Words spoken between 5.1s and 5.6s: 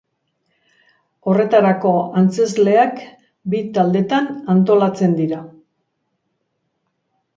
dira.